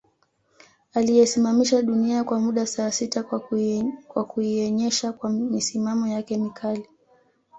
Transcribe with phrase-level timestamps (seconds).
[0.93, 3.23] Aliyesimamisha dunia kwa muda saa sita
[4.13, 6.87] kwa kuienyesha kwa misimamo yake mikali